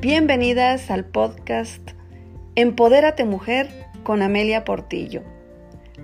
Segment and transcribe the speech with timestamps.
[0.00, 1.90] Bienvenidas al podcast
[2.54, 3.68] Empodérate Mujer
[4.04, 5.24] con Amelia Portillo.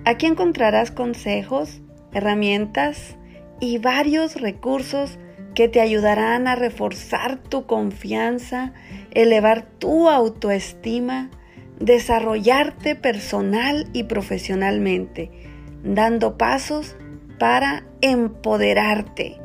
[0.03, 1.79] Aquí encontrarás consejos,
[2.11, 3.15] herramientas
[3.61, 5.17] y varios recursos
[5.53, 8.73] que te ayudarán a reforzar tu confianza,
[9.11, 11.31] elevar tu autoestima,
[11.79, 15.31] desarrollarte personal y profesionalmente,
[15.85, 16.97] dando pasos
[17.39, 19.39] para empoderarte.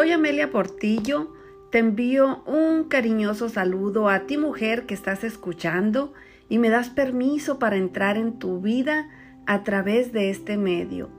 [0.00, 1.30] Soy Amelia Portillo,
[1.70, 6.14] te envío un cariñoso saludo a ti mujer que estás escuchando
[6.48, 9.10] y me das permiso para entrar en tu vida
[9.46, 11.10] a través de este medio.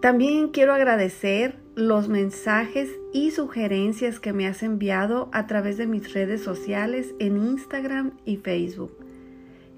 [0.00, 6.12] También quiero agradecer los mensajes y sugerencias que me has enviado a través de mis
[6.12, 8.92] redes sociales en Instagram y Facebook.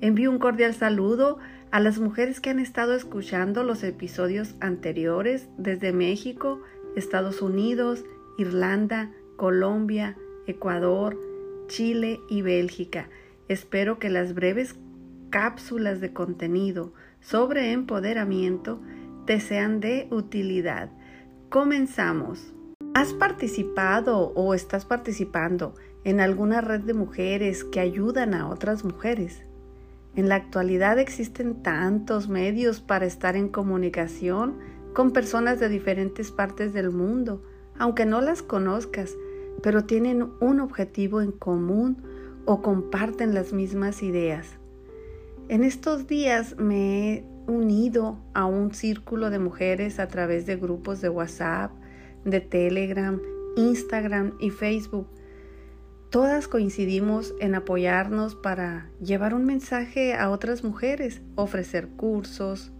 [0.02, 1.38] Envío un cordial saludo
[1.70, 6.60] a las mujeres que han estado escuchando los episodios anteriores desde México,
[6.96, 8.04] Estados Unidos,
[8.38, 11.18] Irlanda, Colombia, Ecuador,
[11.66, 13.08] Chile y Bélgica.
[13.48, 14.76] Espero que las breves
[15.30, 18.80] cápsulas de contenido sobre empoderamiento
[19.26, 20.90] te sean de utilidad.
[21.50, 22.52] Comenzamos.
[22.94, 29.44] ¿Has participado o estás participando en alguna red de mujeres que ayudan a otras mujeres?
[30.16, 34.58] En la actualidad existen tantos medios para estar en comunicación
[34.94, 37.42] con personas de diferentes partes del mundo,
[37.78, 39.16] aunque no las conozcas,
[39.62, 42.02] pero tienen un objetivo en común
[42.44, 44.58] o comparten las mismas ideas.
[45.48, 51.00] En estos días me he unido a un círculo de mujeres a través de grupos
[51.00, 51.72] de WhatsApp,
[52.24, 53.20] de Telegram,
[53.56, 55.08] Instagram y Facebook.
[56.10, 62.72] Todas coincidimos en apoyarnos para llevar un mensaje a otras mujeres, ofrecer cursos,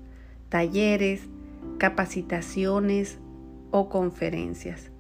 [0.49, 1.29] talleres,
[1.79, 3.19] capacitaciones
[3.71, 4.91] o conferencias.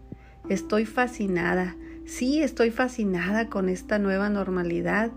[0.48, 1.76] Estoy fascinada,
[2.06, 5.10] sí estoy fascinada con esta nueva normalidad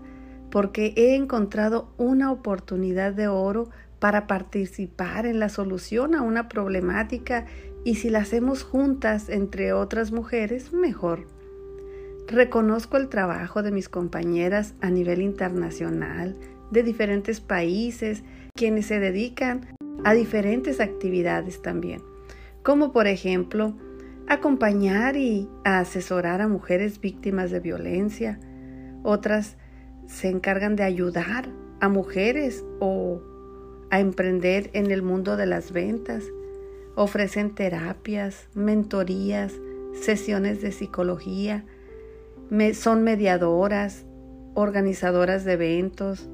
[0.50, 7.46] porque he encontrado una oportunidad de oro para participar en la solución a una problemática
[7.84, 11.26] y si la hacemos juntas entre otras mujeres, mejor.
[12.26, 16.36] Reconozco el trabajo de mis compañeras a nivel internacional,
[16.70, 18.22] de diferentes países,
[18.54, 19.68] quienes se dedican
[20.04, 22.02] a diferentes actividades también,
[22.62, 23.74] como por ejemplo
[24.28, 28.40] acompañar y asesorar a mujeres víctimas de violencia.
[29.02, 29.56] Otras
[30.06, 31.48] se encargan de ayudar
[31.80, 33.20] a mujeres o
[33.90, 36.24] a emprender en el mundo de las ventas.
[36.94, 39.52] Ofrecen terapias, mentorías,
[39.92, 41.64] sesiones de psicología,
[42.74, 44.04] son mediadoras,
[44.54, 46.28] organizadoras de eventos,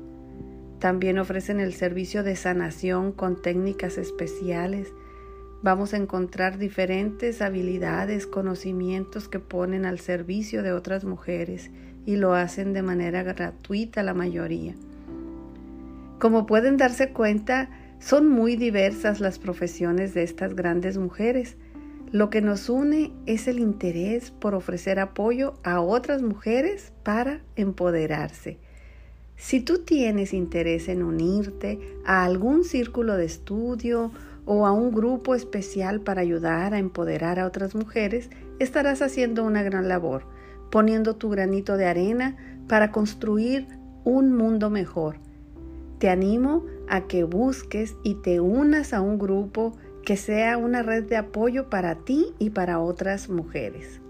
[0.79, 4.93] también ofrecen el servicio de sanación con técnicas especiales.
[5.63, 11.71] Vamos a encontrar diferentes habilidades, conocimientos que ponen al servicio de otras mujeres
[12.07, 14.75] y lo hacen de manera gratuita la mayoría.
[16.21, 21.57] Como pueden darse cuenta, son muy diversas las profesiones de estas grandes mujeres.
[22.13, 28.59] Lo que nos une es el interés por ofrecer apoyo a otras mujeres para empoderarse.
[29.39, 34.11] Si tú tienes interés en unirte a algún círculo de estudio
[34.47, 39.63] o a un grupo especial para ayudar a empoderar a otras mujeres, estarás haciendo una
[39.63, 40.25] gran labor,
[40.73, 43.69] poniendo tu granito de arena para construir
[44.03, 45.21] un mundo mejor.
[46.01, 51.05] Te animo a que busques y te unas a un grupo que sea una red
[51.05, 54.01] de apoyo para ti y para otras mujeres.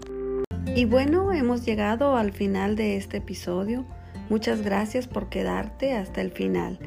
[0.75, 3.85] Y bueno, hemos llegado al final de este episodio.
[4.29, 6.77] Muchas gracias por quedarte hasta el final.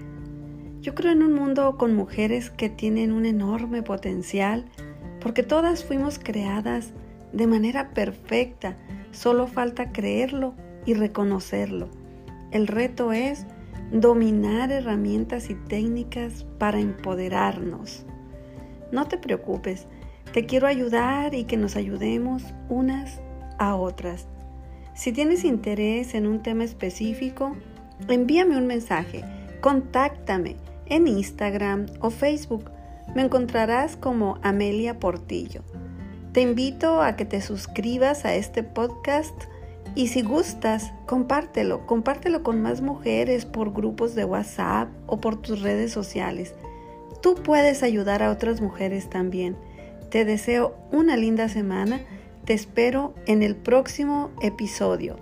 [0.80, 4.64] Yo creo en un mundo con mujeres que tienen un enorme potencial
[5.20, 6.92] porque todas fuimos creadas
[7.32, 8.76] de manera perfecta.
[9.10, 10.54] Solo falta creerlo
[10.86, 11.88] y reconocerlo.
[12.52, 13.46] El reto es
[13.92, 18.06] dominar herramientas y técnicas para empoderarnos.
[18.90, 19.86] No te preocupes,
[20.32, 23.20] te quiero ayudar y que nos ayudemos unas
[23.58, 24.28] a otras.
[24.94, 27.56] Si tienes interés en un tema específico,
[28.08, 29.24] envíame un mensaje,
[29.60, 30.56] contáctame
[30.86, 32.70] en Instagram o Facebook.
[33.14, 35.62] Me encontrarás como Amelia Portillo.
[36.32, 39.34] Te invito a que te suscribas a este podcast
[39.94, 45.62] y si gustas, compártelo, compártelo con más mujeres por grupos de WhatsApp o por tus
[45.62, 46.54] redes sociales.
[47.22, 49.56] Tú puedes ayudar a otras mujeres también.
[50.10, 52.00] Te deseo una linda semana
[52.44, 55.16] te espero en el próximo episodio.